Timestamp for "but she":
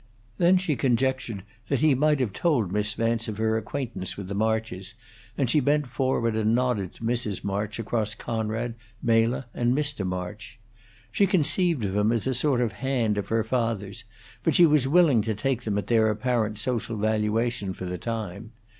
14.41-14.65